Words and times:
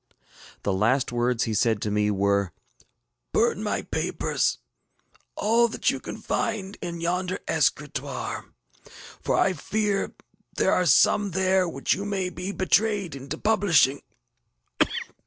ŌĆØ 0.57 0.63
The 0.63 0.73
last 0.73 1.11
words 1.11 1.43
he 1.43 1.53
said 1.53 1.79
to 1.83 1.91
me 1.91 2.09
were, 2.09 2.53
ŌĆ£Burn 3.35 3.57
my 3.57 3.83
papers, 3.83 4.57
all 5.35 5.67
that 5.67 5.91
you 5.91 5.99
can 5.99 6.17
find 6.17 6.75
in 6.81 6.99
yonder 7.01 7.37
escritoire; 7.47 8.45
for 9.21 9.37
I 9.37 9.53
fear 9.53 10.15
there 10.55 10.73
are 10.73 10.87
some 10.87 11.29
there 11.37 11.69
which 11.69 11.93
you 11.93 12.03
may 12.05 12.31
be 12.31 12.51
betrayed 12.51 13.13
into 13.15 13.37
publishing. 13.37 14.01